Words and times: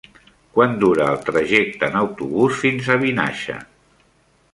Quant 0.53 0.71
dura 0.83 1.03
el 1.09 1.19
trajecte 1.27 1.89
en 1.93 1.97
autobús 1.99 2.57
fins 2.63 2.89
a 2.95 2.97
Vinaixa? 3.05 3.59